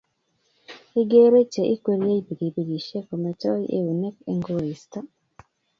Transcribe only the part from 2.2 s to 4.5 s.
pikipikishek kometoi eunek eng